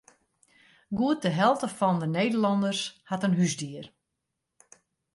Goed 1.01 1.21
de 1.25 1.29
helte 1.35 1.67
fan 1.73 1.99
de 2.01 2.07
Nederlanners 2.19 2.81
hat 3.11 3.23
in 3.27 3.37
húsdier. 3.39 3.85